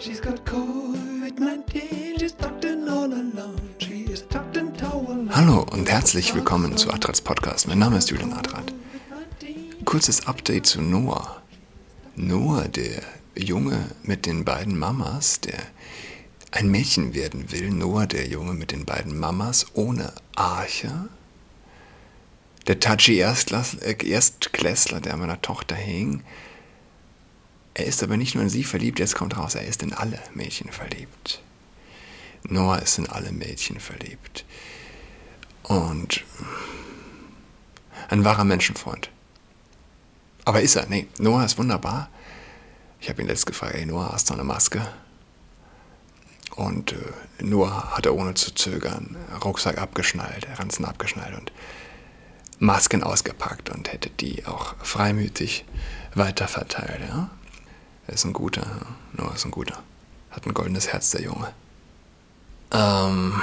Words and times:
She's 0.00 0.20
got 0.20 0.44
COVID-19, 0.44 2.20
she's 2.20 2.30
tucked 2.30 2.64
all 2.64 3.12
alone. 3.12 3.58
She 3.78 4.04
is 4.04 4.24
tucked 4.28 4.56
in. 4.56 4.72
Hallo 5.30 5.66
und 5.72 5.90
herzlich 5.90 6.36
willkommen 6.36 6.76
zu 6.76 6.92
Adrats 6.92 7.20
Podcast. 7.20 7.66
Mein 7.66 7.80
Name 7.80 7.98
ist 7.98 8.08
Julian 8.08 8.32
Adrat. 8.32 8.72
Kurzes 9.84 10.28
Update 10.28 10.66
zu 10.66 10.80
Noah. 10.80 11.42
Noah, 12.14 12.68
der 12.68 13.02
Junge 13.36 13.90
mit 14.04 14.24
den 14.26 14.44
beiden 14.44 14.78
Mamas, 14.78 15.40
der 15.40 15.58
ein 16.52 16.70
Mädchen 16.70 17.14
werden 17.14 17.50
will. 17.50 17.70
Noah, 17.70 18.06
der 18.06 18.28
Junge 18.28 18.54
mit 18.54 18.70
den 18.70 18.84
beiden 18.84 19.18
Mamas 19.18 19.66
ohne 19.74 20.12
Arche. 20.36 21.08
Der 22.68 22.78
Tachi 22.78 23.18
äh, 23.18 24.06
Erstklässler, 24.08 25.00
der 25.00 25.14
an 25.14 25.20
meiner 25.20 25.42
Tochter 25.42 25.74
hing. 25.74 26.22
Er 27.78 27.86
ist 27.86 28.02
aber 28.02 28.16
nicht 28.16 28.34
nur 28.34 28.42
in 28.42 28.50
sie 28.50 28.64
verliebt, 28.64 28.98
jetzt 28.98 29.14
kommt 29.14 29.36
raus, 29.36 29.54
er 29.54 29.64
ist 29.64 29.84
in 29.84 29.92
alle 29.92 30.18
Mädchen 30.34 30.72
verliebt. 30.72 31.40
Noah 32.42 32.80
ist 32.80 32.98
in 32.98 33.08
alle 33.08 33.30
Mädchen 33.30 33.78
verliebt. 33.78 34.44
Und 35.62 36.24
ein 38.08 38.24
wahrer 38.24 38.42
Menschenfreund. 38.42 39.10
Aber 40.44 40.60
ist 40.60 40.74
er? 40.74 40.86
Nee, 40.86 41.06
Noah 41.20 41.44
ist 41.44 41.56
wunderbar. 41.56 42.08
Ich 43.00 43.08
habe 43.08 43.22
ihn 43.22 43.28
letztens 43.28 43.46
gefragt, 43.46 43.76
ey 43.76 43.86
Noah, 43.86 44.10
hast 44.12 44.28
du 44.28 44.34
eine 44.34 44.42
Maske? 44.42 44.84
Und 46.56 46.94
äh, 46.94 47.44
Noah 47.44 47.92
hatte 47.96 48.12
ohne 48.12 48.34
zu 48.34 48.52
zögern 48.52 49.16
Rucksack 49.44 49.78
abgeschnallt, 49.78 50.48
Ranzen 50.58 50.84
abgeschnallt 50.84 51.38
und 51.38 51.52
Masken 52.58 53.04
ausgepackt 53.04 53.70
und 53.70 53.92
hätte 53.92 54.10
die 54.10 54.46
auch 54.46 54.74
freimütig 54.82 55.64
weiterverteilt. 56.16 57.02
Ja? 57.08 57.30
Er 58.08 58.14
ist 58.14 58.24
ein 58.24 58.32
guter, 58.32 58.66
Noah 59.12 59.34
ist 59.34 59.44
ein 59.44 59.50
guter. 59.50 59.82
Hat 60.30 60.46
ein 60.46 60.54
goldenes 60.54 60.88
Herz, 60.88 61.10
der 61.10 61.20
Junge. 61.20 61.52
Ähm, 62.72 63.34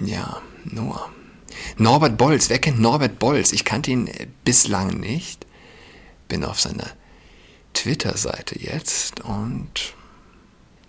ja, 0.00 0.42
Noah. 0.64 1.10
Norbert 1.76 2.18
Bolz, 2.18 2.50
wer 2.50 2.58
kennt 2.58 2.80
Norbert 2.80 3.20
Bolz? 3.20 3.52
Ich 3.52 3.64
kannte 3.64 3.92
ihn 3.92 4.10
bislang 4.44 4.98
nicht. 4.98 5.46
Bin 6.26 6.44
auf 6.44 6.60
seiner 6.60 6.88
Twitter-Seite 7.72 8.58
jetzt 8.58 9.20
und 9.20 9.94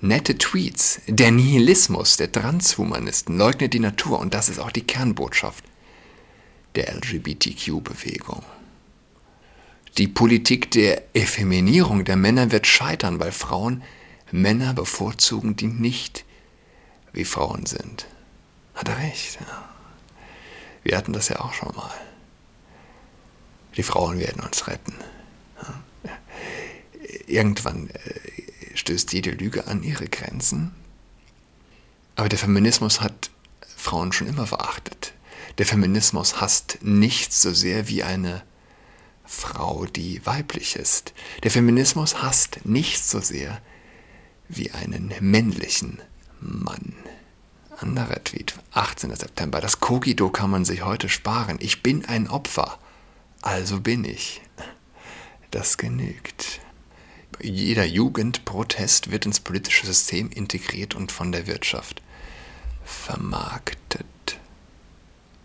nette 0.02 0.37
Tweets. 0.39 1.02
Der 1.08 1.31
Nihilismus 1.31 2.17
der 2.17 2.31
Transhumanisten 2.31 3.37
leugnet 3.37 3.73
die 3.73 3.80
Natur 3.80 4.19
und 4.19 4.33
das 4.33 4.49
ist 4.49 4.59
auch 4.59 4.71
die 4.71 4.81
Kernbotschaft 4.81 5.63
der 6.73 6.91
LGBTQ-Bewegung. 6.95 8.43
Die 9.97 10.08
Politik 10.08 10.72
der 10.72 11.03
Effeminierung 11.16 12.03
der 12.03 12.16
Männer 12.16 12.52
wird 12.52 12.66
scheitern, 12.66 13.19
weil 13.19 13.31
Frauen 13.31 13.83
Männer 14.31 14.73
bevorzugen, 14.73 15.55
die 15.55 15.67
nicht 15.67 16.25
wie 17.11 17.25
Frauen 17.25 17.67
sind. 17.67 18.08
Hat 18.73 18.89
er 18.89 18.97
recht. 18.97 19.39
Ja. 19.39 19.69
Wir 20.81 20.97
hatten 20.97 21.14
das 21.14 21.30
ja 21.30 21.39
auch 21.39 21.53
schon 21.53 21.75
mal. 21.75 21.94
Die 23.77 23.83
Frauen 23.83 24.19
werden 24.19 24.41
uns 24.44 24.67
retten. 24.67 24.95
Ja. 25.61 26.11
Irgendwann 27.27 27.89
äh, 27.91 28.75
stößt 28.75 29.14
jede 29.14 29.30
Lüge 29.30 29.67
an 29.67 29.83
ihre 29.83 30.08
Grenzen. 30.08 30.73
Aber 32.16 32.30
der 32.30 32.39
Feminismus 32.39 33.02
hat 33.02 33.30
Frauen 33.77 34.11
schon 34.11 34.27
immer 34.27 34.47
verachtet. 34.47 35.14
Der 35.59 35.67
Feminismus 35.67 36.41
hasst 36.41 36.80
nichts 36.81 37.44
so 37.44 37.53
sehr 37.53 37.88
wie 37.88 38.02
eine 38.02 38.44
Frau, 39.25 39.85
die 39.85 40.25
weiblich 40.25 40.75
ist. 40.75 41.13
Der 41.43 41.52
Feminismus 41.52 42.21
hasst 42.21 42.66
nichts 42.66 43.09
so 43.09 43.19
sehr 43.19 43.61
wie 44.49 44.71
einen 44.71 45.13
männlichen 45.19 45.99
Mann. 46.39 46.93
Anderer 47.77 48.23
Tweet, 48.23 48.53
18. 48.71 49.15
September. 49.15 49.59
Das 49.59 49.80
Kogido 49.80 50.30
kann 50.30 50.49
man 50.49 50.65
sich 50.65 50.83
heute 50.83 51.09
sparen. 51.09 51.58
Ich 51.59 51.83
bin 51.83 52.05
ein 52.05 52.30
Opfer, 52.30 52.77
also 53.42 53.80
bin 53.81 54.05
ich. 54.05 54.42
Das 55.52 55.77
genügt. 55.77 56.59
Jeder 57.42 57.86
Jugendprotest 57.86 59.11
wird 59.11 59.25
ins 59.25 59.39
politische 59.39 59.86
System 59.86 60.30
integriert 60.30 60.95
und 60.95 61.11
von 61.11 61.31
der 61.31 61.48
Wirtschaft 61.48 62.02
vermarktet. 62.86 64.05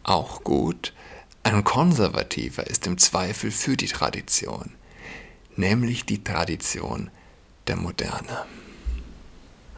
Auch 0.03 0.45
gut, 0.45 0.93
ein 1.49 1.65
Konservativer 1.65 2.67
ist 2.67 2.87
im 2.87 2.99
Zweifel 2.99 3.51
für 3.51 3.77
die 3.77 3.87
Tradition, 3.87 4.75
nämlich 5.57 6.05
die 6.05 6.23
Tradition 6.23 7.11
der 7.67 7.77
Moderne. 7.77 8.45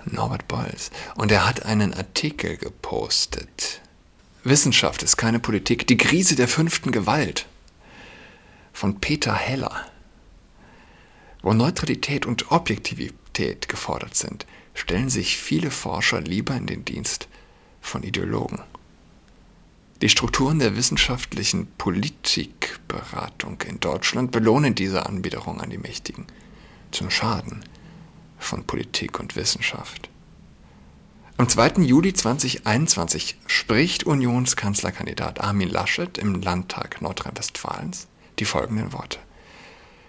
Norbert 0.04 0.48
Bolz. 0.48 0.91
Und 1.14 1.31
er 1.31 1.47
hat 1.47 1.64
einen 1.64 1.94
Artikel 1.94 2.56
gepostet. 2.56 3.82
Wissenschaft 4.42 5.03
ist 5.03 5.16
keine 5.16 5.38
Politik. 5.38 5.86
Die 5.86 5.97
Krise 5.97 6.34
der 6.34 6.48
fünften 6.48 6.91
Gewalt 6.91 7.47
von 8.72 8.98
Peter 8.98 9.34
Heller. 9.34 9.87
Wo 11.42 11.52
Neutralität 11.52 12.26
und 12.26 12.50
Objektivität 12.50 13.69
gefordert 13.69 14.16
sind, 14.16 14.44
stellen 14.75 15.10
sich 15.10 15.37
viele 15.37 15.70
Forscher 15.70 16.20
lieber 16.20 16.56
in 16.56 16.66
den 16.66 16.84
Dienst 16.84 17.28
von 17.81 18.02
Ideologen. 18.02 18.60
Die 20.03 20.09
Strukturen 20.09 20.59
der 20.59 20.77
wissenschaftlichen 20.77 21.66
Politikberatung 21.77 23.61
in 23.69 23.81
Deutschland 23.81 24.31
belohnen 24.31 24.75
diese 24.75 25.05
Anbiederung 25.05 25.61
an 25.61 25.69
die 25.69 25.77
Mächtigen 25.77 26.27
zum 26.91 27.11
Schaden 27.11 27.62
von 28.38 28.65
Politik 28.65 29.21
und 29.21 29.37
Wissenschaft. 29.37 30.09
Am 31.37 31.50
2. 31.50 31.83
Juli 31.83 32.15
2021 32.15 33.37
spricht 33.47 34.05
Unionskanzlerkandidat 34.05 35.43
Armin 35.43 35.69
Laschet 35.69 36.17
im 36.17 36.41
Landtag 36.41 37.03
Nordrhein-Westfalens 37.03 38.09
die 38.38 38.47
folgenden 38.47 38.94
Worte. 38.94 39.19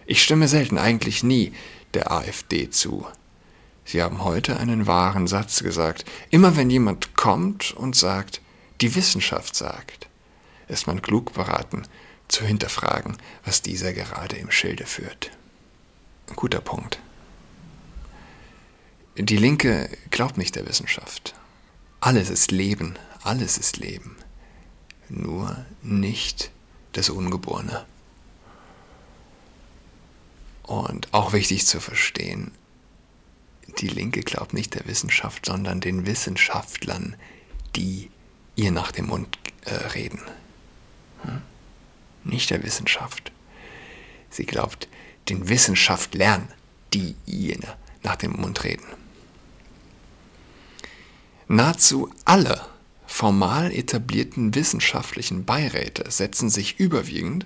Ich 0.06 0.24
stimme 0.24 0.48
selten, 0.48 0.78
eigentlich 0.78 1.22
nie, 1.22 1.52
der 1.94 2.12
AfD 2.12 2.70
zu. 2.70 3.06
Sie 3.84 4.02
haben 4.02 4.24
heute 4.24 4.58
einen 4.58 4.88
wahren 4.88 5.28
Satz 5.28 5.62
gesagt. 5.64 6.06
Immer 6.30 6.56
wenn 6.56 6.70
jemand 6.70 7.14
kommt 7.16 7.74
und 7.74 7.96
sagt, 7.96 8.42
die 8.82 8.96
Wissenschaft 8.96 9.56
sagt, 9.56 10.08
ist 10.68 10.88
man 10.88 11.02
klug 11.02 11.34
beraten, 11.34 11.84
zu 12.28 12.46
hinterfragen, 12.46 13.18
was 13.44 13.62
dieser 13.62 13.94
gerade 13.94 14.38
im 14.38 14.52
Schilde 14.52 14.86
führt. 14.86 15.32
Ein 16.30 16.36
guter 16.36 16.62
Punkt. 16.62 17.00
Die 19.18 19.38
Linke 19.38 19.90
glaubt 20.10 20.38
nicht 20.38 20.56
der 20.56 20.66
Wissenschaft. 20.68 21.36
Alles 22.00 22.30
ist 22.30 22.52
Leben, 22.52 22.98
alles 23.22 23.58
ist 23.58 23.78
Leben. 23.78 24.16
Nur 25.10 25.66
nicht 25.84 26.52
das 26.94 27.10
Ungeborene. 27.10 27.86
Und 30.64 31.14
auch 31.14 31.34
wichtig 31.34 31.68
zu 31.68 31.82
verstehen, 31.82 32.52
die 33.80 33.90
Linke 33.90 34.22
glaubt 34.22 34.54
nicht 34.54 34.74
der 34.74 34.86
Wissenschaft, 34.86 35.46
sondern 35.46 35.82
den 35.82 36.06
Wissenschaftlern, 36.06 37.16
die 37.76 38.11
ihr 38.62 38.72
nach 38.72 38.92
dem 38.92 39.08
Mund 39.08 39.40
äh, 39.66 39.74
reden. 39.74 40.22
Hm? 41.24 41.42
Nicht 42.24 42.52
der 42.52 42.64
Wissenschaft. 42.64 43.32
Sie 44.30 44.46
glaubt 44.46 44.88
den 45.30 45.50
Wissenschaftlern, 45.50 46.48
die 46.94 47.16
ihr 47.26 47.58
nach 48.04 48.16
dem 48.16 48.34
Mund 48.34 48.64
reden. 48.64 48.86
Nahezu 51.48 52.14
alle 52.24 52.66
formal 53.08 53.72
etablierten 53.72 54.56
wissenschaftlichen 54.56 55.44
Beiräte 55.44 56.10
setzen 56.10 56.50
sich 56.50 56.80
überwiegend 56.80 57.46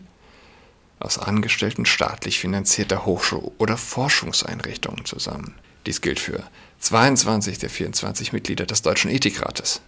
aus 0.99 1.17
Angestellten 1.17 1.85
staatlich 1.85 2.39
finanzierter 2.39 3.05
Hochschul- 3.05 3.51
oder 3.57 3.77
Forschungseinrichtungen 3.77 5.05
zusammen. 5.05 5.55
Dies 5.85 6.01
gilt 6.01 6.19
für 6.19 6.43
22 6.79 7.57
der 7.57 7.69
24 7.69 8.33
Mitglieder 8.33 8.65
des 8.65 8.81
Deutschen 8.81 9.11
Ethikrates, 9.11 9.81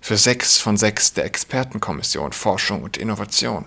für 0.00 0.16
sechs 0.16 0.58
von 0.58 0.76
sechs 0.76 1.12
der 1.12 1.24
Expertenkommission 1.24 2.32
Forschung 2.32 2.82
und 2.82 2.96
Innovation, 2.96 3.66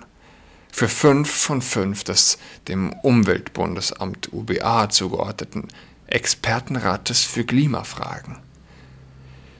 für 0.71 0.87
fünf 0.87 1.29
von 1.29 1.61
fünf 1.61 2.03
des 2.03 2.37
dem 2.67 2.93
Umweltbundesamt 2.93 4.31
UBA 4.31 4.89
zugeordneten 4.89 5.67
Expertenrates 6.07 7.23
für 7.23 7.43
Klimafragen, 7.43 8.37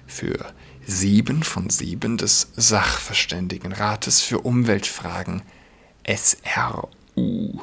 für 0.07 0.53
sieben 0.85 1.43
von 1.43 1.69
sieben 1.69 2.17
des 2.17 2.51
Sachverständigenrates 2.55 4.21
für 4.21 4.39
Umweltfragen 4.39 5.41
SRU 6.07 7.61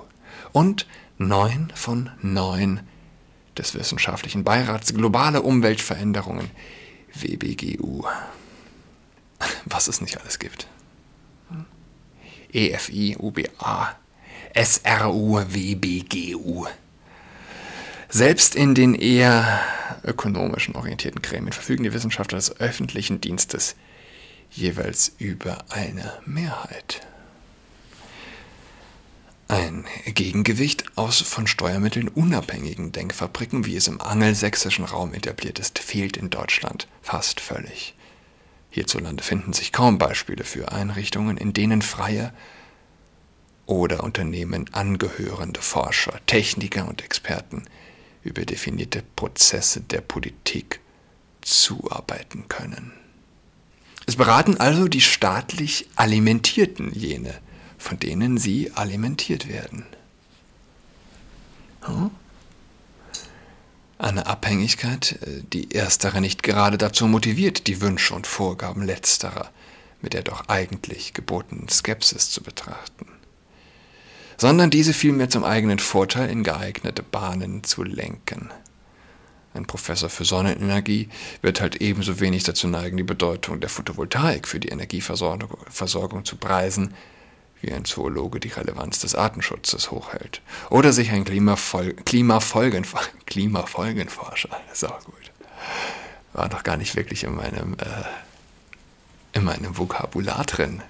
und 0.52 0.86
neun 1.18 1.72
von 1.74 2.10
neun 2.22 2.80
des 3.56 3.74
Wissenschaftlichen 3.74 4.44
Beirats 4.44 4.94
Globale 4.94 5.42
Umweltveränderungen 5.42 6.50
WBGU 7.14 8.04
was 9.64 9.88
es 9.88 10.00
nicht 10.00 10.20
alles 10.20 10.38
gibt. 10.38 10.66
EFI, 12.52 13.16
UBA, 13.18 13.96
SRU, 14.54 15.40
WBGU. 15.48 16.66
Selbst 18.08 18.54
in 18.54 18.74
den 18.74 18.94
eher 18.94 19.60
ökonomischen 20.02 20.74
orientierten 20.74 21.20
Gremien 21.20 21.52
verfügen 21.52 21.84
die 21.84 21.92
Wissenschaftler 21.92 22.38
des 22.38 22.58
öffentlichen 22.58 23.20
Dienstes 23.20 23.76
jeweils 24.50 25.12
über 25.18 25.58
eine 25.68 26.14
Mehrheit. 26.24 27.02
Ein 29.48 29.84
Gegengewicht 30.06 30.84
aus 30.96 31.20
von 31.20 31.46
Steuermitteln 31.46 32.08
unabhängigen 32.08 32.92
Denkfabriken, 32.92 33.64
wie 33.66 33.76
es 33.76 33.88
im 33.88 34.00
angelsächsischen 34.00 34.84
Raum 34.84 35.14
etabliert 35.14 35.58
ist, 35.58 35.78
fehlt 35.78 36.16
in 36.16 36.28
Deutschland 36.30 36.86
fast 37.02 37.40
völlig. 37.40 37.94
Hierzulande 38.70 39.22
finden 39.22 39.52
sich 39.52 39.72
kaum 39.72 39.98
Beispiele 39.98 40.44
für 40.44 40.72
Einrichtungen, 40.72 41.36
in 41.36 41.52
denen 41.52 41.82
freie 41.82 42.32
oder 43.66 44.02
Unternehmen 44.02 44.72
angehörende 44.72 45.60
Forscher, 45.60 46.20
Techniker 46.26 46.88
und 46.88 47.02
Experten 47.02 47.64
über 48.22 48.44
definierte 48.44 49.02
Prozesse 49.16 49.80
der 49.80 50.00
Politik 50.00 50.80
zuarbeiten 51.40 52.48
können. 52.48 52.92
Es 54.06 54.16
beraten 54.16 54.56
also 54.58 54.88
die 54.88 55.02
staatlich 55.02 55.88
Alimentierten 55.96 56.92
jene, 56.94 57.34
von 57.76 57.98
denen 57.98 58.38
sie 58.38 58.72
alimentiert 58.72 59.48
werden. 59.48 59.84
Hm? 61.82 62.10
Eine 63.98 64.26
Abhängigkeit, 64.26 65.18
äh, 65.22 65.42
die 65.52 65.72
erstere 65.72 66.20
nicht 66.20 66.42
gerade 66.42 66.78
dazu 66.78 67.06
motiviert, 67.06 67.66
die 67.66 67.80
Wünsche 67.80 68.14
und 68.14 68.26
Vorgaben 68.26 68.82
letzterer 68.82 69.50
mit 70.00 70.14
der 70.14 70.22
doch 70.22 70.48
eigentlich 70.48 71.12
gebotenen 71.12 71.68
Skepsis 71.68 72.30
zu 72.30 72.40
betrachten 72.42 73.06
sondern 74.38 74.70
diese 74.70 74.94
vielmehr 74.94 75.28
zum 75.28 75.44
eigenen 75.44 75.80
Vorteil 75.80 76.30
in 76.30 76.44
geeignete 76.44 77.02
Bahnen 77.02 77.64
zu 77.64 77.82
lenken. 77.82 78.50
Ein 79.52 79.66
Professor 79.66 80.08
für 80.08 80.24
Sonnenenergie 80.24 81.08
wird 81.42 81.60
halt 81.60 81.80
ebenso 81.80 82.20
wenig 82.20 82.44
dazu 82.44 82.68
neigen, 82.68 82.96
die 82.96 83.02
Bedeutung 83.02 83.60
der 83.60 83.68
Photovoltaik 83.68 84.46
für 84.46 84.60
die 84.60 84.68
Energieversorgung 84.68 86.24
zu 86.24 86.36
preisen, 86.36 86.94
wie 87.60 87.72
ein 87.72 87.84
Zoologe 87.84 88.40
die 88.40 88.48
Relevanz 88.48 89.00
des 89.00 89.14
Artenschutzes 89.14 89.90
hochhält. 89.90 90.40
Oder 90.70 90.92
sich 90.92 91.10
ein 91.10 91.24
Klimafol 91.24 91.94
Klimafolgen 91.94 92.86
Klimafolgenforscher, 93.26 94.60
ist 94.72 94.84
auch 94.84 95.04
gut, 95.04 95.32
war 96.32 96.48
noch 96.48 96.62
gar 96.62 96.76
nicht 96.76 96.96
wirklich 96.96 97.24
in 97.24 97.34
meinem, 97.34 97.74
äh, 97.74 99.36
in 99.36 99.44
meinem 99.44 99.76
Vokabular 99.76 100.44
drin. 100.44 100.82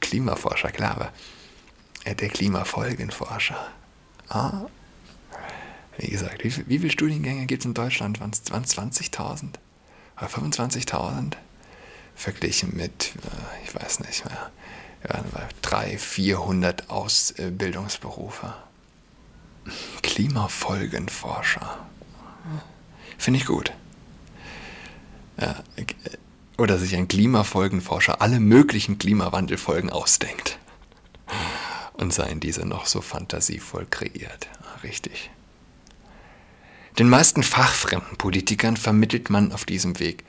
Klimaforscher, 0.00 0.70
klar, 0.70 0.92
aber 0.92 1.12
der 2.14 2.28
Klimafolgenforscher. 2.28 3.68
Ah. 4.28 4.66
Wie 5.98 6.08
gesagt, 6.08 6.44
wie, 6.44 6.68
wie 6.68 6.78
viele 6.78 6.90
Studiengänge 6.90 7.46
gibt 7.46 7.62
es 7.62 7.66
in 7.66 7.74
Deutschland? 7.74 8.20
Waren 8.20 8.30
es 8.30 8.44
20.000? 8.44 9.54
Oder 10.16 10.26
25.000? 10.26 11.32
Verglichen 12.14 12.76
mit, 12.76 13.12
äh, 13.16 13.64
ich 13.64 13.74
weiß 13.74 14.00
nicht 14.00 14.24
mehr, 14.24 14.50
ja, 15.06 15.22
300, 15.62 16.00
400 16.00 16.90
Ausbildungsberufe. 16.90 18.54
Klimafolgenforscher. 20.02 21.86
Finde 23.18 23.40
ich 23.40 23.46
gut. 23.46 23.72
Ja, 25.40 25.56
oder 26.56 26.78
sich 26.78 26.96
ein 26.96 27.08
Klimafolgenforscher 27.08 28.20
alle 28.20 28.40
möglichen 28.40 28.98
Klimawandelfolgen 28.98 29.90
ausdenkt 29.90 30.58
und 31.94 32.12
seien 32.12 32.40
diese 32.40 32.66
noch 32.66 32.86
so 32.86 33.00
fantasievoll 33.00 33.86
kreiert. 33.88 34.48
Ah, 34.62 34.80
richtig. 34.82 35.30
Den 36.98 37.08
meisten 37.08 37.44
fachfremden 37.44 38.16
Politikern 38.16 38.76
vermittelt 38.76 39.30
man 39.30 39.52
auf 39.52 39.64
diesem 39.64 40.00
Weg 40.00 40.24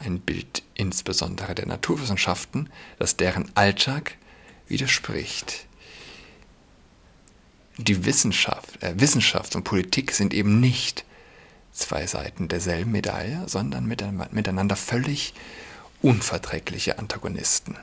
ein 0.00 0.20
Bild 0.20 0.64
insbesondere 0.82 1.54
der 1.54 1.66
Naturwissenschaften, 1.66 2.68
das 2.98 3.16
deren 3.16 3.56
Alltag 3.56 4.16
widerspricht. 4.66 5.66
Die 7.78 8.04
Wissenschaft, 8.04 8.82
äh, 8.82 8.92
Wissenschaft 8.96 9.54
und 9.54 9.62
Politik 9.62 10.10
sind 10.10 10.34
eben 10.34 10.58
nicht 10.58 11.04
zwei 11.72 12.06
Seiten 12.08 12.48
derselben 12.48 12.90
Medaille, 12.90 13.48
sondern 13.48 13.86
miteinander 13.86 14.74
völlig 14.74 15.34
unverträgliche 16.02 16.98
Antagonisten. 16.98 17.76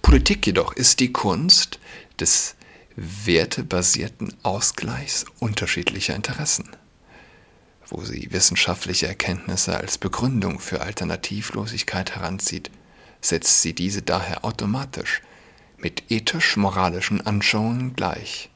Politik 0.00 0.46
jedoch 0.46 0.72
ist 0.72 1.00
die 1.00 1.12
Kunst 1.12 1.78
des 2.18 2.56
wertebasierten 2.96 4.34
Ausgleichs 4.42 5.26
unterschiedlicher 5.40 6.14
Interessen, 6.14 6.70
wo 7.94 8.02
sie 8.02 8.28
wissenschaftliche 8.32 9.06
Erkenntnisse 9.06 9.76
als 9.76 9.98
Begründung 9.98 10.58
für 10.58 10.80
Alternativlosigkeit 10.80 12.16
heranzieht, 12.16 12.72
setzt 13.20 13.62
sie 13.62 13.72
diese 13.72 14.02
daher 14.02 14.44
automatisch 14.44 15.22
mit 15.78 16.10
ethisch-moralischen 16.10 17.24
Anschauungen 17.24 17.94
gleich 17.94 18.50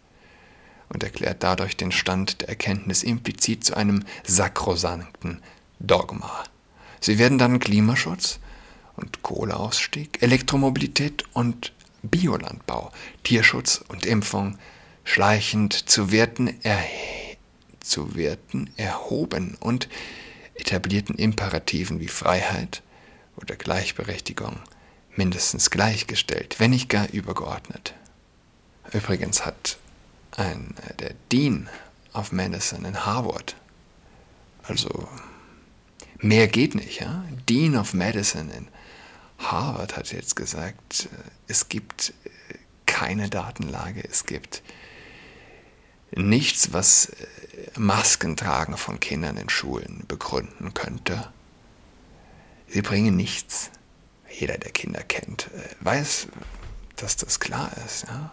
und 0.89 1.05
erklärt 1.05 1.45
dadurch 1.45 1.77
den 1.77 1.93
Stand 1.93 2.41
der 2.41 2.49
Erkenntnis 2.49 3.05
implizit 3.05 3.63
zu 3.63 3.77
einem 3.77 4.05
sakrosankten 4.27 5.41
Dogma. 5.79 6.45
Sie 7.01 7.19
werden 7.19 7.39
dann 7.39 7.61
Klimaschutz, 7.61 8.41
und 8.97 9.23
Kohleausstieg, 9.23 10.21
Elektromobilität 10.23 11.23
und 11.33 11.73
Biolandbau, 12.03 12.91
Tierschutz 13.23 13.85
und 13.87 14.05
Impfung 14.05 14.59
schleichend 15.05 15.73
zu 15.89 16.11
Werten, 16.11 16.53
zu 17.89 18.15
Werten 18.15 18.71
erhoben 18.77 19.57
und 19.61 19.89
etablierten 20.55 21.17
Imperativen 21.17 22.01
wie 22.01 22.09
Freiheit 22.09 22.83
oder 23.37 23.57
Gleichberechtigung 23.57 24.59
mindestens 25.15 25.71
gleichgestellt, 25.71 26.57
wenn 26.59 26.71
nicht 26.71 26.89
gar 26.89 27.09
übergeordnet. 27.11 27.95
Übrigens 28.93 29.45
hat 29.45 29.79
ein, 30.37 30.75
äh, 30.87 30.95
der 30.95 31.15
Dean 31.31 31.69
of 32.15 32.33
Medicine 32.33 32.87
in 32.87 33.05
Harvard, 33.05 33.57
also 34.63 35.09
mehr 36.19 36.49
geht 36.49 36.75
nicht, 36.75 37.01
ja? 37.01 37.25
Dean 37.49 37.77
of 37.77 37.95
Medicine 37.95 38.53
in 38.53 38.69
Harvard 39.39 39.97
hat 39.97 40.13
jetzt 40.13 40.37
gesagt, 40.37 41.09
äh, 41.13 41.31
es 41.49 41.69
gibt 41.69 42.13
äh, 42.25 42.31
keine 42.87 43.29
Datenlage, 43.29 44.03
es 44.09 44.27
gibt 44.27 44.63
nichts, 46.13 46.73
was 46.73 47.07
äh, 47.07 47.27
Maskentragen 47.79 48.77
von 48.77 49.01
Kindern 49.01 49.37
in 49.37 49.49
Schulen 49.49 50.05
begründen 50.07 50.75
könnte. 50.75 51.31
Sie 52.69 52.83
bringen 52.83 53.17
nichts. 53.17 53.71
Jeder, 54.31 54.59
der 54.59 54.73
Kinder 54.73 55.03
kennt, 55.03 55.49
weiß, 55.81 56.29
dass 56.97 57.17
das 57.17 57.41
klar 57.41 57.71
ist. 57.87 58.07
Ja? 58.07 58.31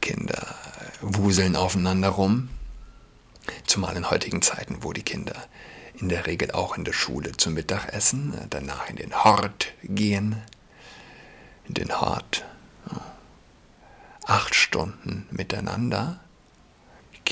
Kinder 0.00 0.54
wuseln 1.00 1.54
aufeinander 1.54 2.08
rum, 2.08 2.48
zumal 3.66 3.96
in 3.96 4.10
heutigen 4.10 4.42
Zeiten, 4.42 4.78
wo 4.82 4.92
die 4.92 5.02
Kinder 5.02 5.36
in 5.94 6.08
der 6.08 6.26
Regel 6.26 6.50
auch 6.52 6.76
in 6.76 6.84
der 6.84 6.92
Schule 6.92 7.32
zum 7.32 7.54
Mittagessen, 7.54 8.34
danach 8.50 8.88
in 8.88 8.96
den 8.96 9.14
Hort 9.24 9.72
gehen, 9.82 10.42
in 11.68 11.74
den 11.74 12.00
Hort. 12.00 12.44
Acht 14.24 14.54
Stunden 14.54 15.26
miteinander. 15.30 16.20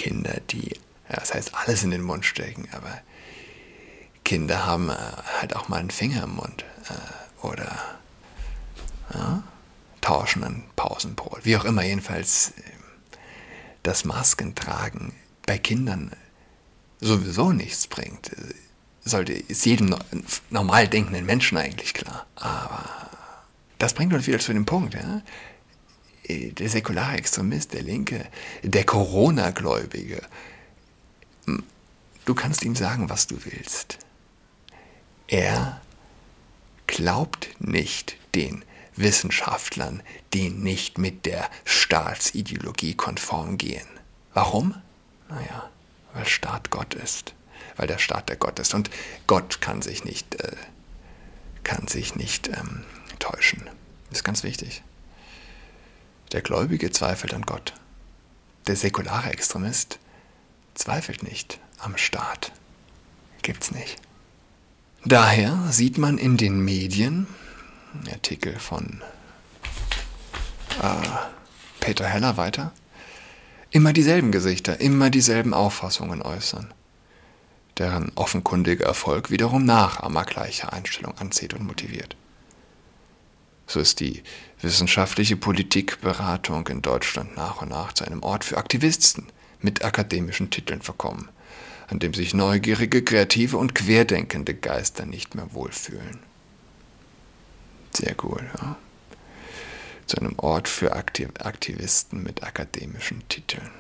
Kinder, 0.01 0.41
die, 0.49 0.71
ja, 1.11 1.17
das 1.17 1.35
heißt 1.35 1.55
alles 1.55 1.83
in 1.83 1.91
den 1.91 2.01
Mund 2.01 2.25
stecken, 2.25 2.67
aber 2.73 3.03
Kinder 4.25 4.65
haben 4.65 4.89
äh, 4.89 4.95
halt 5.41 5.55
auch 5.55 5.69
mal 5.69 5.77
einen 5.77 5.91
Finger 5.91 6.23
im 6.23 6.37
Mund 6.37 6.65
äh, 6.89 7.47
oder 7.47 7.77
ja, 9.13 9.43
tauschen 10.01 10.43
ein 10.43 10.65
Pausenbrot. 10.75 11.45
Wie 11.45 11.55
auch 11.55 11.67
immer, 11.67 11.85
jedenfalls 11.85 12.55
äh, 12.57 12.63
das 13.83 14.07
Maskentragen 14.07 15.13
bei 15.45 15.59
Kindern 15.59 16.13
sowieso 17.01 17.53
nichts 17.53 17.87
bringt, 17.87 18.31
sollte, 19.05 19.35
ist 19.35 19.67
jedem 19.67 19.95
normal 20.49 20.89
denkenden 20.89 21.27
Menschen 21.27 21.59
eigentlich 21.59 21.93
klar. 21.93 22.27
Aber 22.37 23.11
das 23.79 23.93
bringt 23.93 24.15
uns 24.15 24.27
wieder 24.27 24.39
zu 24.39 24.55
dem 24.55 24.65
Punkt, 24.65 24.95
ja? 24.95 25.21
Der 26.53 26.69
säkulare 26.69 27.17
Extremist, 27.17 27.73
der 27.73 27.83
Linke, 27.83 28.27
der 28.63 28.85
Corona-Gläubige, 28.85 30.23
du 32.25 32.35
kannst 32.35 32.63
ihm 32.65 32.77
sagen, 32.77 33.09
was 33.09 33.27
du 33.27 33.37
willst. 33.45 33.99
Er 35.29 35.81
glaubt 36.87 37.49
nicht 37.61 38.17
den 38.35 38.65
Wissenschaftlern, 38.97 40.03
die 40.33 40.51
nicht 40.51 40.99
mit 40.99 41.27
der 41.27 41.49
Staatsideologie 41.65 42.95
konform 42.95 43.59
gehen. 43.59 43.87
Warum? 44.35 44.75
Naja, 45.29 45.71
weil 46.13 46.27
Staat 46.27 46.71
Gott 46.71 46.95
ist, 46.95 47.35
weil 47.77 47.87
der 47.87 47.99
Staat 47.99 48.29
der 48.29 48.37
Gott 48.37 48.59
ist. 48.59 48.75
Und 48.75 48.91
Gott 49.27 49.61
kann 49.61 49.83
sich 49.83 50.05
nicht, 50.05 50.35
äh, 50.37 50.57
kann 51.63 51.89
sich 51.89 52.17
nicht 52.17 52.49
ähm, 52.49 52.85
täuschen. 53.19 53.63
Das 54.09 54.19
ist 54.19 54.25
ganz 54.25 54.43
wichtig. 54.43 54.83
Der 56.33 56.43
Gläubige 56.43 56.91
zweifelt 56.93 57.35
an 57.35 57.43
Gott. 57.43 57.75
Der 58.67 58.77
säkulare 58.77 59.31
Extremist 59.31 59.99
zweifelt 60.75 61.23
nicht 61.25 61.59
am 61.79 61.97
Staat. 61.97 62.53
Gibt's 63.43 63.73
nicht. 63.73 63.97
Daher 65.05 65.59
sieht 65.71 65.99
man 65.99 66.19
in 66.19 66.37
den 66.37 66.61
Medien, 66.61 67.27
Artikel 68.13 68.59
von 68.59 69.03
äh, 70.83 71.09
Peter 71.81 72.07
Heller 72.07 72.37
weiter, 72.37 72.73
immer 73.71 73.93
dieselben 73.93 74.31
Gesichter, 74.31 74.81
immer 74.81 75.11
dieselben 75.11 75.55
Auffassungen 75.55 76.23
äußern, 76.23 76.73
deren 77.79 78.13
offenkundiger 78.15 78.85
Erfolg 78.85 79.31
wiederum 79.31 79.65
Nachahmer 79.65 80.25
gleicher 80.25 80.73
Einstellung 80.73 81.17
anzieht 81.19 81.55
und 81.55 81.67
motiviert. 81.67 82.15
So 83.71 83.79
ist 83.79 84.01
die 84.01 84.25
wissenschaftliche 84.61 85.37
Politikberatung 85.37 86.67
in 86.67 86.83
Deutschland 86.83 87.37
nach 87.37 87.63
und 87.63 87.69
nach 87.69 87.93
zu 87.93 88.05
einem 88.05 88.25
Ort 88.25 88.43
für 88.45 88.59
Aktivisten 88.59 89.29
mit 89.61 89.85
akademischen 89.85 90.51
Titeln 90.51 90.83
verkommen, 90.83 91.29
an 91.87 92.01
dem 92.01 92.13
sich 92.13 92.35
neugierige, 92.35 93.05
kreative 93.05 93.59
und 93.59 93.77
querdenkende 93.77 94.55
Geister 94.55 95.07
nicht 95.07 95.37
mehr 95.37 95.55
wohlfühlen. 95.55 96.19
Sehr 97.93 98.15
gut, 98.15 98.43
ja. 98.61 98.77
Zu 100.07 100.17
einem 100.17 100.35
Ort 100.39 100.67
für 100.67 100.97
Aktivisten 100.97 102.25
mit 102.25 102.43
akademischen 102.43 103.23
Titeln. 103.29 103.71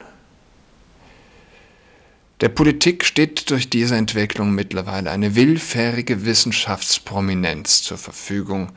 Der 2.42 2.48
Politik 2.48 3.04
steht 3.04 3.50
durch 3.50 3.68
diese 3.68 3.96
Entwicklung 3.96 4.54
mittlerweile 4.54 5.10
eine 5.10 5.34
willfährige 5.34 6.24
Wissenschaftsprominenz 6.24 7.82
zur 7.82 7.98
Verfügung, 7.98 8.70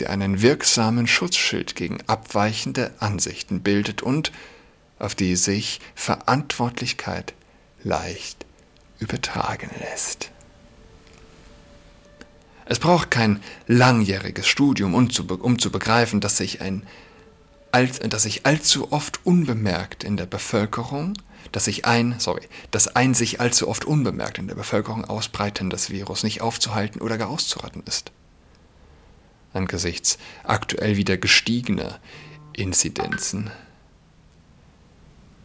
die 0.00 0.06
einen 0.06 0.42
wirksamen 0.42 1.06
Schutzschild 1.06 1.76
gegen 1.76 1.98
abweichende 2.06 2.92
Ansichten 2.98 3.60
bildet 3.60 4.02
und 4.02 4.32
auf 4.98 5.14
die 5.14 5.36
sich 5.36 5.80
Verantwortlichkeit 5.94 7.34
leicht 7.82 8.46
übertragen 8.98 9.70
lässt. 9.78 10.30
Es 12.66 12.78
braucht 12.78 13.10
kein 13.10 13.40
langjähriges 13.66 14.46
Studium, 14.46 14.94
um 14.94 15.10
zu, 15.10 15.26
begreifen, 15.26 16.20
dass 16.20 16.36
sich, 16.36 16.60
ein, 16.60 16.86
dass 17.72 18.22
sich 18.22 18.46
allzu 18.46 18.92
oft 18.92 19.26
unbemerkt 19.26 20.04
in 20.04 20.16
der 20.16 20.26
Bevölkerung, 20.26 21.14
dass 21.52 21.64
sich 21.64 21.84
ein, 21.84 22.14
sorry, 22.18 22.42
dass 22.70 22.94
ein 22.94 23.14
sich 23.14 23.40
allzu 23.40 23.66
oft 23.66 23.86
unbemerkt 23.86 24.38
in 24.38 24.46
der 24.46 24.54
Bevölkerung 24.54 25.04
ausbreitendes 25.04 25.90
Virus 25.90 26.22
nicht 26.22 26.42
aufzuhalten 26.42 27.00
oder 27.00 27.18
gar 27.18 27.28
auszurotten 27.28 27.82
ist 27.86 28.12
angesichts 29.52 30.18
aktuell 30.44 30.96
wieder 30.96 31.16
gestiegener 31.16 31.98
Inzidenzen 32.52 33.50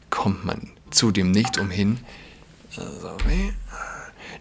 kommt 0.09 0.45
man 0.45 0.71
zudem 0.91 1.31
nicht 1.31 1.57
umhin, 1.57 1.99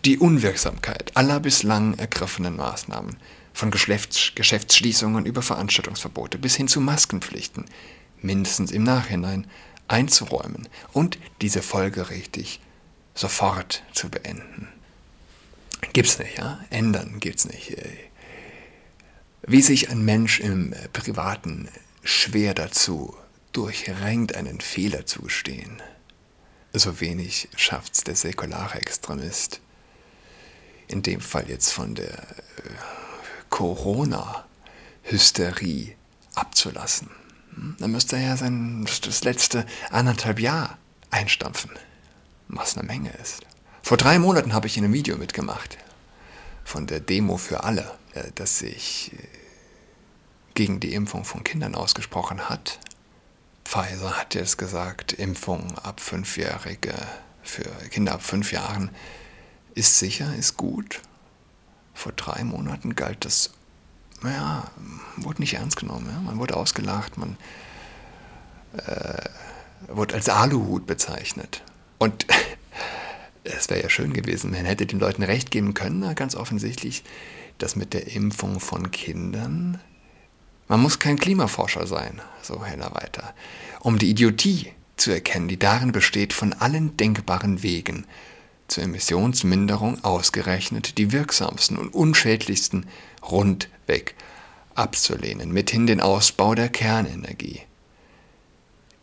die 0.04 0.18
Unwirksamkeit 0.18 1.16
aller 1.16 1.40
bislang 1.40 1.94
ergriffenen 1.98 2.56
Maßnahmen, 2.56 3.16
von 3.52 3.70
Geschäfts 3.70 4.32
Geschäftsschließungen 4.34 5.26
über 5.26 5.42
Veranstaltungsverbote 5.42 6.38
bis 6.38 6.56
hin 6.56 6.68
zu 6.68 6.80
Maskenpflichten, 6.80 7.66
mindestens 8.20 8.70
im 8.70 8.82
Nachhinein 8.82 9.46
einzuräumen 9.88 10.68
und 10.92 11.18
diese 11.40 11.62
folgerichtig 11.62 12.60
sofort 13.14 13.82
zu 13.92 14.08
beenden. 14.08 14.68
Gibt's 15.92 16.18
nicht, 16.18 16.38
ja? 16.38 16.58
Ändern 16.70 17.20
gibt's 17.20 17.44
nicht. 17.44 17.76
Wie 19.46 19.60
sich 19.60 19.90
ein 19.90 20.02
Mensch 20.02 20.40
im 20.40 20.72
Privaten 20.94 21.68
schwer 22.02 22.54
dazu 22.54 23.14
durchrängt, 23.52 24.34
einen 24.34 24.62
Fehler 24.62 25.04
zu 25.04 25.20
gestehen, 25.20 25.82
so 26.72 26.98
wenig 27.00 27.50
schafft's 27.54 28.04
der 28.04 28.16
säkulare 28.16 28.78
Extremist. 28.78 29.60
In 30.88 31.02
dem 31.02 31.20
Fall 31.20 31.46
jetzt 31.48 31.72
von 31.72 31.94
der 31.94 32.14
äh, 32.14 32.70
Corona-Hysterie 33.50 35.94
abzulassen. 36.34 37.10
Hm? 37.54 37.76
Dann 37.78 37.92
müsste 37.92 38.16
er 38.16 38.22
ja 38.22 38.38
sein, 38.38 38.88
das 39.02 39.24
letzte 39.24 39.66
anderthalb 39.90 40.40
Jahr 40.40 40.78
einstampfen, 41.10 41.72
was 42.48 42.78
eine 42.78 42.86
Menge 42.86 43.10
ist. 43.22 43.42
Vor 43.82 43.98
drei 43.98 44.18
Monaten 44.18 44.54
habe 44.54 44.66
ich 44.66 44.78
in 44.78 44.84
einem 44.84 44.94
Video 44.94 45.18
mitgemacht 45.18 45.76
von 46.64 46.86
der 46.86 47.00
Demo 47.00 47.36
für 47.36 47.62
alle, 47.62 47.94
das 48.34 48.58
sich 48.58 49.12
äh, 49.12 49.26
gegen 50.54 50.80
die 50.80 50.94
Impfung 50.94 51.24
von 51.24 51.44
Kindern 51.44 51.74
ausgesprochen 51.74 52.48
hat. 52.48 52.78
Pfizer 53.64 54.18
hat 54.18 54.34
jetzt 54.34 54.58
gesagt, 54.58 55.12
Impfung 55.12 55.76
ab 55.78 56.00
Fünfjährige 56.00 56.94
für 57.42 57.64
Kinder 57.90 58.14
ab 58.14 58.22
fünf 58.22 58.52
Jahren 58.52 58.90
ist 59.74 59.98
sicher, 59.98 60.34
ist 60.36 60.56
gut. 60.56 61.00
Vor 61.92 62.12
drei 62.12 62.44
Monaten 62.44 62.94
galt 62.94 63.24
das, 63.24 63.50
naja, 64.22 64.70
wurde 65.16 65.40
nicht 65.42 65.54
ernst 65.54 65.76
genommen. 65.76 66.08
Ja? 66.10 66.20
Man 66.20 66.38
wurde 66.38 66.56
ausgelacht, 66.56 67.18
man 67.18 67.36
äh, 68.76 69.28
wurde 69.88 70.14
als 70.14 70.28
Aluhut 70.28 70.86
bezeichnet. 70.86 71.62
Und 71.98 72.26
es 73.44 73.68
wäre 73.70 73.82
ja 73.82 73.90
schön 73.90 74.12
gewesen, 74.12 74.50
man 74.50 74.64
hätte 74.64 74.86
den 74.86 74.98
Leuten 74.98 75.22
recht 75.22 75.50
geben 75.50 75.74
können, 75.74 76.14
ganz 76.14 76.34
offensichtlich, 76.34 77.04
dass 77.58 77.76
mit 77.76 77.94
der 77.94 78.14
Impfung 78.14 78.60
von 78.60 78.90
Kindern, 78.90 79.80
man 80.68 80.80
muss 80.80 80.98
kein 80.98 81.18
Klimaforscher 81.18 81.86
sein, 81.86 82.20
so 82.42 82.64
Heller 82.64 82.94
weiter, 82.94 83.34
um 83.80 83.98
die 83.98 84.10
Idiotie 84.10 84.72
zu 84.96 85.10
erkennen, 85.10 85.48
die 85.48 85.58
darin 85.58 85.92
besteht, 85.92 86.32
von 86.32 86.52
allen 86.52 86.96
denkbaren 86.96 87.62
Wegen 87.62 88.06
zur 88.68 88.84
Emissionsminderung 88.84 90.02
ausgerechnet 90.04 90.98
die 90.98 91.12
wirksamsten 91.12 91.76
und 91.76 91.92
unschädlichsten 91.92 92.86
rundweg 93.22 94.14
abzulehnen, 94.74 95.52
mithin 95.52 95.86
den 95.86 96.00
Ausbau 96.00 96.54
der 96.54 96.68
Kernenergie. 96.68 97.60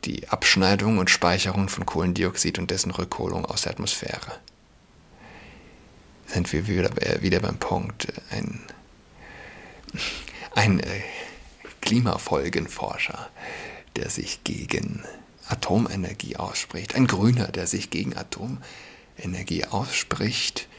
Die 0.06 0.28
Abschneidung 0.30 0.98
und 0.98 1.10
Speicherung 1.10 1.70
von 1.70 1.86
Kohlendioxid 1.86 2.58
und 2.58 2.72
dessen 2.72 2.92
Rückholung 2.92 3.46
aus 3.46 3.62
der 3.62 3.74
Atmosphäre. 3.74 4.40
Sind 6.34 6.52
wir 6.54 6.68
wieder, 6.68 7.22
wieder 7.22 7.42
beim 7.42 7.58
Punkt, 7.58 8.08
ein, 8.30 8.62
ein 10.56 10.80
äh, 10.80 11.02
Klimafolgenforscher, 11.82 13.30
der 13.98 14.10
sich 14.10 14.46
gegen 14.46 15.04
Atomenergie 15.50 16.38
ausspricht, 16.38 16.96
ein 16.96 17.08
Grüner, 17.08 17.48
der 17.48 17.68
sich 17.68 17.90
gegen 17.90 18.16
Atomenergie 18.16 19.66
ausspricht, 19.66 20.70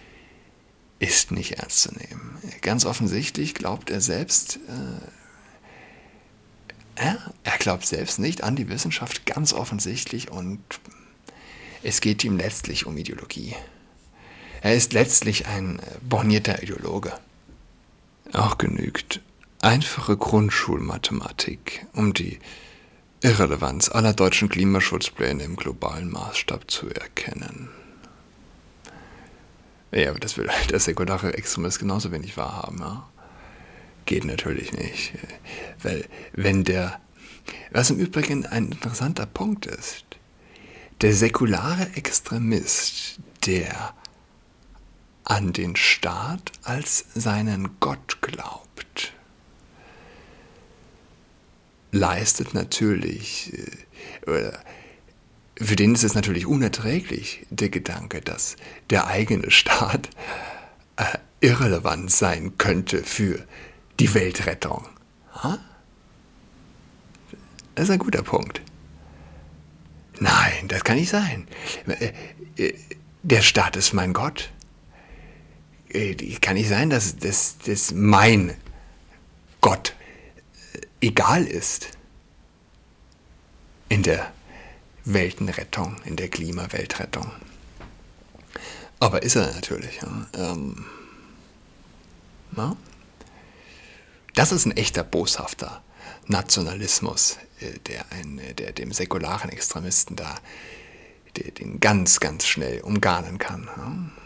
ist 1.00 1.32
nicht 1.32 1.58
ernst 1.58 1.82
zu 1.82 1.92
nehmen. 1.92 2.38
Ganz 2.62 2.86
offensichtlich 2.86 3.54
glaubt 3.54 3.90
er 3.90 4.00
selbst, 4.00 4.56
äh, 4.56 5.02
er, 6.94 7.34
er 7.44 7.58
glaubt 7.58 7.84
selbst 7.84 8.18
nicht 8.18 8.42
an 8.42 8.56
die 8.56 8.70
Wissenschaft, 8.70 9.26
ganz 9.26 9.52
offensichtlich, 9.52 10.30
und 10.30 10.62
es 11.82 12.00
geht 12.00 12.24
ihm 12.24 12.38
letztlich 12.38 12.86
um 12.86 12.96
Ideologie. 12.96 13.54
Er 14.62 14.76
ist 14.76 14.92
letztlich 14.92 15.48
ein 15.48 15.80
bornierter 16.08 16.62
Ideologe. 16.62 17.12
Auch 18.32 18.58
genügt 18.58 19.20
einfache 19.60 20.16
Grundschulmathematik, 20.16 21.84
um 21.92 22.14
die 22.14 22.38
Irrelevanz 23.20 23.88
aller 23.88 24.14
deutschen 24.14 24.48
Klimaschutzpläne 24.48 25.42
im 25.42 25.56
globalen 25.56 26.10
Maßstab 26.10 26.70
zu 26.70 26.88
erkennen. 26.88 27.68
Ja, 29.90 30.10
aber 30.10 30.20
das 30.20 30.36
will 30.36 30.48
der 30.70 30.80
säkulare 30.80 31.34
Extremist 31.34 31.80
genauso 31.80 32.12
wenig 32.12 32.36
wahrhaben. 32.36 32.78
Ja? 32.78 33.08
geht 34.06 34.24
natürlich 34.24 34.72
nicht. 34.72 35.12
Weil 35.82 36.04
wenn 36.32 36.64
der, 36.64 37.00
was 37.72 37.90
im 37.90 37.98
Übrigen 37.98 38.46
ein 38.46 38.66
interessanter 38.72 39.26
Punkt 39.26 39.66
ist, 39.66 40.04
der 41.00 41.14
säkulare 41.14 41.90
Extremist, 41.94 43.18
der 43.46 43.94
an 45.24 45.52
den 45.52 45.76
Staat 45.76 46.52
als 46.62 47.04
seinen 47.14 47.78
Gott 47.80 48.20
glaubt, 48.22 49.12
leistet 51.92 52.54
natürlich, 52.54 53.52
äh, 54.26 54.52
für 55.56 55.76
den 55.76 55.94
ist 55.94 56.02
es 56.02 56.14
natürlich 56.14 56.46
unerträglich, 56.46 57.46
der 57.50 57.68
Gedanke, 57.68 58.20
dass 58.20 58.56
der 58.90 59.06
eigene 59.06 59.50
Staat 59.50 60.10
äh, 60.96 61.18
irrelevant 61.40 62.10
sein 62.10 62.56
könnte 62.58 63.02
für 63.04 63.46
die 64.00 64.14
Weltrettung. 64.14 64.88
Das 67.74 67.84
ist 67.84 67.90
ein 67.90 67.98
guter 67.98 68.22
Punkt. 68.22 68.62
Nein, 70.20 70.68
das 70.68 70.84
kann 70.84 70.96
nicht 70.96 71.10
sein. 71.10 71.48
Äh, 71.86 72.12
der 73.22 73.42
Staat 73.42 73.76
ist 73.76 73.92
mein 73.92 74.12
Gott. 74.12 74.50
Äh, 75.92 76.14
kann 76.40 76.54
nicht 76.54 76.68
sein, 76.68 76.90
dass, 76.90 77.16
dass, 77.16 77.58
dass 77.58 77.92
mein 77.92 78.56
Gott 79.60 79.94
egal 81.00 81.44
ist 81.44 81.88
in 83.88 84.02
der 84.02 84.32
Weltenrettung, 85.04 85.96
in 86.04 86.16
der 86.16 86.28
Klimaweltrettung. 86.28 87.30
Aber 89.00 89.22
ist 89.22 89.34
er 89.34 89.52
natürlich. 89.52 90.00
Ja. 90.00 90.26
Ähm, 90.34 90.86
ja. 92.56 92.76
Das 94.34 94.52
ist 94.52 94.64
ein 94.64 94.76
echter 94.76 95.02
boshafter 95.02 95.82
Nationalismus, 96.28 97.38
äh, 97.60 97.78
der, 97.80 98.04
ein, 98.12 98.40
der 98.56 98.72
dem 98.72 98.92
säkularen 98.92 99.50
Extremisten 99.50 100.16
da 100.16 100.36
den 101.36 101.80
ganz, 101.80 102.20
ganz 102.20 102.46
schnell 102.46 102.82
umgarnen 102.82 103.38
kann. 103.38 103.68
Ja. 103.76 104.21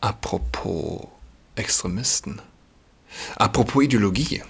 Apropos 0.00 1.08
Extremisten. 1.56 2.40
Apropos 3.36 3.82
Ideologie. 3.82 4.42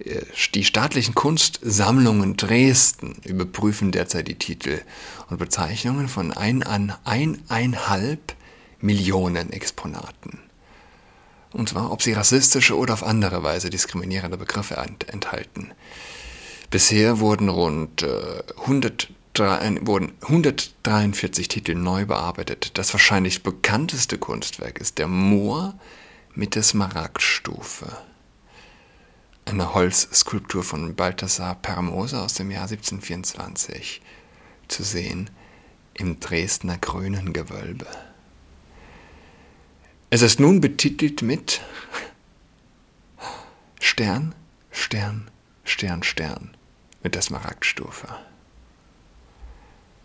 Äh, 0.00 0.22
die 0.54 0.64
staatlichen 0.64 1.14
Kunstsammlungen 1.14 2.36
Dresden 2.36 3.16
überprüfen 3.24 3.92
derzeit 3.92 4.28
die 4.28 4.38
Titel 4.38 4.80
und 5.28 5.38
Bezeichnungen 5.38 6.08
von 6.08 6.32
ein 6.32 6.62
an 6.62 6.94
eineinhalb 7.04 8.34
Millionen 8.80 9.52
Exponaten. 9.52 10.40
Und 11.52 11.68
zwar, 11.68 11.92
ob 11.92 12.02
sie 12.02 12.12
rassistische 12.12 12.76
oder 12.76 12.94
auf 12.94 13.02
andere 13.02 13.42
Weise 13.42 13.70
diskriminierende 13.70 14.36
Begriffe 14.36 14.76
enthalten. 14.76 15.72
Bisher 16.70 17.18
wurden 17.18 17.48
rund 17.48 18.02
äh, 18.02 18.42
100 18.62 19.08
wurden 19.40 20.12
143 20.22 21.48
Titel 21.48 21.74
neu 21.74 22.06
bearbeitet. 22.06 22.78
Das 22.78 22.92
wahrscheinlich 22.92 23.42
bekannteste 23.42 24.18
Kunstwerk 24.18 24.78
ist 24.78 24.98
der 24.98 25.08
Moor 25.08 25.74
mit 26.34 26.54
der 26.54 26.62
Smaragdstufe. 26.62 27.96
Eine 29.46 29.74
Holzskulptur 29.74 30.62
von 30.62 30.94
Balthasar 30.94 31.56
Permosa 31.56 32.24
aus 32.24 32.34
dem 32.34 32.50
Jahr 32.50 32.64
1724. 32.64 34.00
Zu 34.68 34.82
sehen 34.84 35.30
im 35.94 36.20
Dresdner 36.20 36.78
Grünen 36.78 37.32
Gewölbe. 37.32 37.86
Es 40.10 40.22
ist 40.22 40.40
nun 40.40 40.60
betitelt 40.60 41.22
mit 41.22 41.60
Stern, 43.80 44.34
Stern, 44.70 45.30
Stern, 45.64 46.02
Stern 46.02 46.56
mit 47.02 47.14
der 47.14 47.22
Smaragdstufe. 47.22 48.08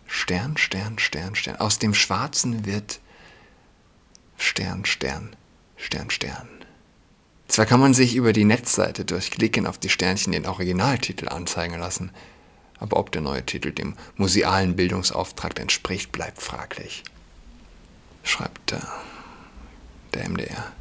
Stern, 0.06 0.56
Stern, 0.56 0.98
Stern, 0.98 1.34
Stern. 1.34 1.56
Aus 1.56 1.78
dem 1.78 1.94
Schwarzen 1.94 2.64
wird 2.64 3.00
Stern, 4.36 4.84
Stern, 4.84 5.34
Stern, 5.76 6.10
Stern. 6.10 6.48
Zwar 7.48 7.66
kann 7.66 7.80
man 7.80 7.94
sich 7.94 8.16
über 8.16 8.32
die 8.32 8.44
Netzseite 8.44 9.04
durch 9.04 9.30
Klicken 9.30 9.66
auf 9.66 9.78
die 9.78 9.88
Sternchen 9.88 10.32
den 10.32 10.46
Originaltitel 10.46 11.28
anzeigen 11.28 11.78
lassen, 11.78 12.10
aber 12.78 12.98
ob 12.98 13.12
der 13.12 13.22
neue 13.22 13.44
Titel 13.44 13.72
dem 13.72 13.94
musealen 14.16 14.76
Bildungsauftrag 14.76 15.58
entspricht, 15.58 16.12
bleibt 16.12 16.42
fraglich. 16.42 17.04
Schreibt 18.22 18.72
der, 18.72 18.86
der 20.14 20.28
MDR. 20.28 20.72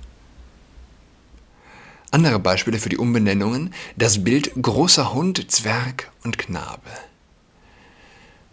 Andere 2.12 2.40
Beispiele 2.40 2.80
für 2.80 2.90
die 2.90 2.98
Umbenennungen: 2.98 3.74
das 3.96 4.24
Bild 4.24 4.52
Großer 4.60 5.14
Hund, 5.14 5.52
Zwerg 5.52 6.12
und 6.24 6.38
Knabe 6.38 6.90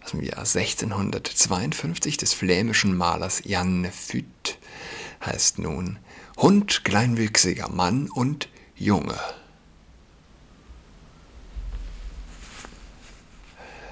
aus 0.05 0.11
dem 0.11 0.23
Jahr 0.23 0.39
1652 0.39 2.17
des 2.17 2.33
flämischen 2.33 2.97
Malers 2.97 3.43
Jan 3.45 3.91
Füt 3.91 4.59
heißt 5.25 5.59
nun 5.59 5.99
Hund, 6.37 6.85
kleinwüchsiger 6.85 7.69
Mann 7.69 8.09
und 8.09 8.49
Junge. 8.75 9.19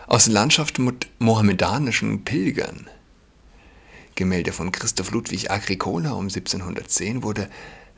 Aus 0.07 0.27
Landschaft 0.27 0.81
mit 0.81 1.07
mohammedanischen 1.21 2.25
Pilgern. 2.25 2.91
Gemälde 4.17 4.53
von 4.53 4.73
Christoph 4.73 5.13
Ludwig 5.13 5.51
Agricola 5.51 6.13
um 6.13 6.25
1710 6.25 7.23
wurde 7.23 7.49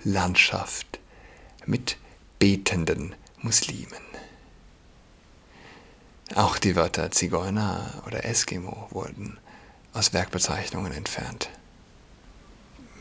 Landschaft 0.05 1.01
mit 1.65 1.97
betenden 2.39 3.15
Muslimen. 3.41 4.03
Auch 6.35 6.59
die 6.59 6.77
Wörter 6.77 7.11
Zigeuner 7.11 8.03
oder 8.07 8.25
Eskimo 8.25 8.87
wurden 8.91 9.39
aus 9.93 10.15
Werkbezeichnungen 10.15 10.93
entfernt. 10.93 11.51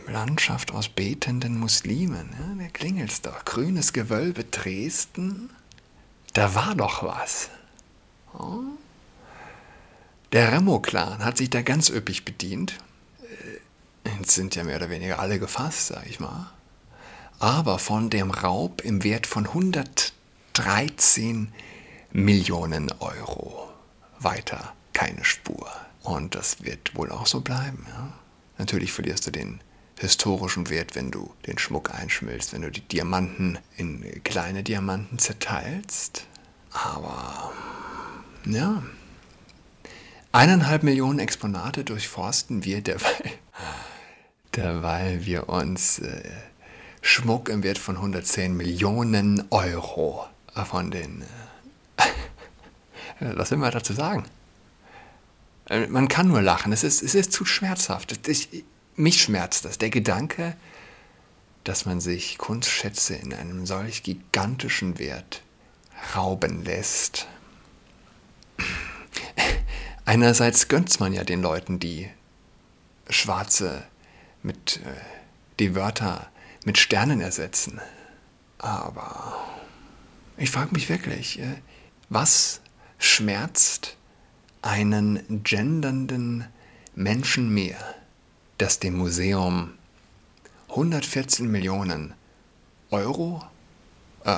Landschaft 0.07 0.73
aus 0.73 0.89
betenden 0.89 1.57
Muslimen, 1.57 2.29
ja, 2.33 2.53
wer 2.55 2.69
klingelt's 2.69 3.21
doch? 3.21 3.45
Grünes 3.45 3.93
Gewölbe 3.93 4.43
Dresden? 4.43 5.49
Da 6.33 6.55
war 6.55 6.75
doch 6.75 7.03
was. 7.03 7.49
Oh. 8.33 8.63
Der 10.33 10.51
Remo-Clan 10.51 11.23
hat 11.23 11.37
sich 11.37 11.49
da 11.49 11.61
ganz 11.61 11.89
üppig 11.89 12.25
bedient. 12.25 12.73
Äh, 13.21 13.59
jetzt 14.17 14.31
sind 14.31 14.55
ja 14.55 14.65
mehr 14.65 14.77
oder 14.77 14.89
weniger 14.89 15.19
alle 15.19 15.39
gefasst, 15.39 15.87
sag 15.87 16.05
ich 16.05 16.19
mal. 16.19 16.51
Aber 17.39 17.79
von 17.79 18.09
dem 18.09 18.31
Raub 18.31 18.81
im 18.81 19.03
Wert 19.03 19.27
von 19.27 19.47
113 19.47 21.53
Millionen 22.13 22.91
Euro. 22.99 23.69
Weiter 24.19 24.73
keine 24.93 25.23
Spur. 25.23 25.69
Und 26.03 26.35
das 26.35 26.63
wird 26.63 26.95
wohl 26.95 27.11
auch 27.11 27.25
so 27.25 27.41
bleiben. 27.41 27.85
Ja? 27.89 28.13
Natürlich 28.57 28.91
verlierst 28.91 29.27
du 29.27 29.31
den 29.31 29.61
historischen 29.99 30.69
Wert, 30.69 30.95
wenn 30.95 31.11
du 31.11 31.33
den 31.47 31.57
Schmuck 31.57 31.93
einschmilzt, 31.93 32.53
wenn 32.53 32.63
du 32.63 32.71
die 32.71 32.81
Diamanten 32.81 33.59
in 33.77 34.23
kleine 34.23 34.63
Diamanten 34.63 35.19
zerteilst. 35.19 36.25
Aber 36.71 37.51
ja, 38.45 38.81
eineinhalb 40.31 40.83
Millionen 40.83 41.19
Exponate 41.19 41.83
durchforsten 41.83 42.63
wir 42.65 42.81
derweil, 42.81 43.31
derweil 44.55 45.25
wir 45.25 45.49
uns 45.49 45.99
äh, 45.99 46.23
Schmuck 47.01 47.49
im 47.49 47.63
Wert 47.63 47.77
von 47.77 47.95
110 47.95 48.55
Millionen 48.55 49.45
Euro 49.51 50.25
von 50.65 50.91
den 50.91 51.21
äh, 51.21 51.25
was 53.21 53.51
will 53.51 53.57
man 53.57 53.71
dazu 53.71 53.93
sagen? 53.93 54.25
Äh, 55.69 55.87
man 55.87 56.07
kann 56.07 56.27
nur 56.27 56.41
lachen. 56.41 56.73
Es 56.73 56.83
ist, 56.83 57.01
es 57.01 57.15
ist 57.15 57.31
zu 57.31 57.45
schmerzhaft. 57.45 58.27
Ich, 58.27 58.63
mich 58.95 59.21
schmerzt 59.21 59.65
das. 59.65 59.77
Der 59.77 59.89
Gedanke, 59.89 60.55
dass 61.63 61.85
man 61.85 62.01
sich 62.01 62.37
Kunstschätze 62.37 63.15
in 63.15 63.33
einem 63.33 63.65
solch 63.65 64.03
gigantischen 64.03 64.99
Wert 64.99 65.41
rauben 66.15 66.65
lässt. 66.65 67.27
Einerseits 70.05 70.67
gönnt 70.67 70.99
man 70.99 71.13
ja 71.13 71.23
den 71.23 71.41
Leuten, 71.41 71.79
die 71.79 72.09
schwarze 73.09 73.83
mit 74.41 74.77
äh, 74.77 75.01
die 75.59 75.75
Wörter 75.75 76.29
mit 76.65 76.77
Sternen 76.77 77.21
ersetzen. 77.21 77.79
Aber 78.57 79.37
ich 80.37 80.49
frage 80.49 80.73
mich 80.73 80.89
wirklich, 80.89 81.39
äh, 81.39 81.61
was 82.09 82.61
schmerzt 83.01 83.97
einen 84.61 85.41
gendernden 85.43 86.45
Menschen 86.93 87.51
mehr, 87.51 87.79
dass 88.59 88.79
dem 88.79 88.95
Museum 88.95 89.71
114 90.69 91.49
Millionen 91.49 92.13
Euro 92.91 93.43
äh, 94.23 94.37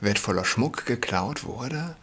wertvoller 0.00 0.44
Schmuck 0.44 0.86
geklaut 0.86 1.42
wurde 1.42 1.96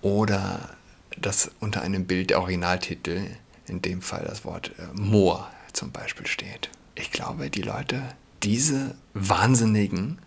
oder 0.00 0.70
dass 1.18 1.50
unter 1.60 1.82
einem 1.82 2.06
Bild 2.06 2.30
der 2.30 2.40
Originaltitel, 2.40 3.26
in 3.66 3.82
dem 3.82 4.00
Fall 4.00 4.24
das 4.26 4.46
Wort 4.46 4.72
äh, 4.78 4.98
Moor 4.98 5.50
zum 5.74 5.92
Beispiel 5.92 6.26
steht. 6.26 6.70
Ich 6.94 7.10
glaube, 7.10 7.50
die 7.50 7.62
Leute, 7.62 8.02
diese 8.42 8.94
Wahnsinnigen, 9.12 10.18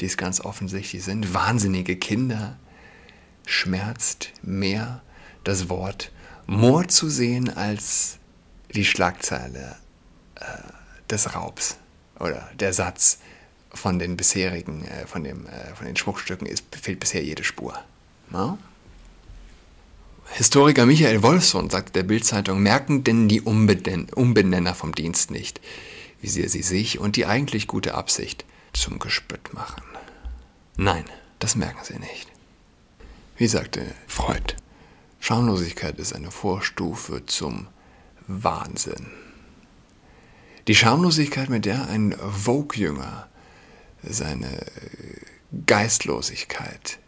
die 0.00 0.06
es 0.06 0.18
ganz 0.18 0.42
offensichtlich 0.42 1.02
sind, 1.02 1.32
wahnsinnige 1.32 1.96
Kinder, 1.96 2.58
schmerzt 3.46 4.30
mehr 4.42 5.02
das 5.44 5.68
Wort 5.68 6.10
Moor 6.46 6.88
zu 6.88 7.08
sehen 7.08 7.48
als 7.48 8.18
die 8.74 8.84
Schlagzeile 8.84 9.76
äh, 10.36 10.44
des 11.08 11.34
Raubs 11.34 11.76
oder 12.20 12.50
der 12.58 12.72
Satz 12.72 13.18
von 13.72 13.98
den 13.98 14.16
bisherigen, 14.16 14.84
äh, 14.84 15.06
von, 15.06 15.24
dem, 15.24 15.46
äh, 15.46 15.74
von 15.74 15.86
den 15.86 15.96
Schmuckstücken 15.96 16.46
ist, 16.46 16.64
fehlt 16.80 17.00
bisher 17.00 17.24
jede 17.24 17.44
Spur. 17.44 17.78
No? 18.30 18.58
Historiker 20.32 20.86
Michael 20.86 21.22
Wolfson 21.22 21.70
sagt 21.70 21.96
der 21.96 22.02
Bildzeitung, 22.02 22.62
merken 22.62 23.04
denn 23.04 23.28
die 23.28 23.40
Umben 23.40 24.08
Umbenenner 24.14 24.74
vom 24.74 24.94
Dienst 24.94 25.30
nicht, 25.30 25.60
wie 26.20 26.28
sehr 26.28 26.48
sie 26.48 26.62
sich 26.62 26.98
und 26.98 27.16
die 27.16 27.26
eigentlich 27.26 27.66
gute 27.66 27.94
Absicht 27.94 28.44
zum 28.72 28.98
Gespött 28.98 29.52
machen. 29.52 29.82
Nein, 30.76 31.04
das 31.38 31.54
merken 31.54 31.84
sie 31.84 31.98
nicht. 31.98 32.33
Wie 33.36 33.48
sagte 33.48 33.84
Freud, 34.06 34.54
Schamlosigkeit 35.18 35.98
ist 35.98 36.14
eine 36.14 36.30
Vorstufe 36.30 37.26
zum 37.26 37.66
Wahnsinn. 38.28 39.10
Die 40.68 40.74
Schamlosigkeit, 40.74 41.50
mit 41.50 41.64
der 41.64 41.88
ein 41.88 42.12
Vogue-Jünger 42.12 43.28
seine 44.02 44.64
Geistlosigkeit 45.66 46.98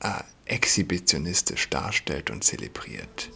äh, 0.00 0.22
exhibitionistisch 0.46 1.68
darstellt 1.68 2.30
und 2.30 2.42
zelebriert. 2.42 3.30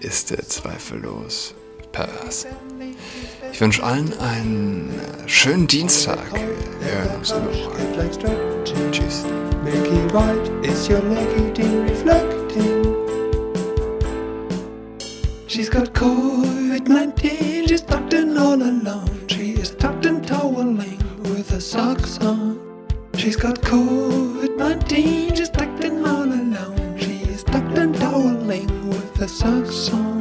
ist 0.00 0.30
er 0.30 0.46
zweifellos 0.48 1.54
pervers. 1.96 2.46
Ich 3.52 3.60
wünsche 3.60 3.82
allen 3.82 4.12
einen 4.18 4.90
äh, 4.90 5.28
schönen 5.28 5.66
Dienstag. 5.66 6.18
Wir 6.32 6.92
hören 6.92 7.16
uns 7.16 7.30
übermorgen. 7.30 8.92
Tschüss. 8.92 9.24
Milky 9.64 9.96
white 10.12 10.50
is 10.62 10.88
your 10.88 11.00
leggy 11.00 11.64
reflecting. 11.88 12.94
She's 15.46 15.70
got 15.70 15.94
COVID-19, 15.94 17.68
she's 17.68 17.82
tucked 17.82 18.12
in 18.12 18.36
all 18.36 18.60
alone. 18.60 19.08
She 19.28 19.52
is 19.52 19.74
tucked 19.76 20.04
in 20.04 20.20
toweling 20.22 20.98
with 21.22 21.48
her 21.50 21.60
socks 21.60 22.18
on. 22.20 22.58
She's 23.14 23.36
got 23.36 23.62
COVID-19, 23.62 25.34
she's 25.36 25.48
tucked 25.48 25.82
in 25.82 26.04
all 26.04 26.24
alone. 26.24 26.98
She 26.98 27.22
is 27.32 27.42
tucked 27.42 27.78
in 27.78 27.94
toweling 27.94 28.68
with 28.88 29.16
her 29.16 29.28
socks 29.28 29.90
on. 29.94 30.15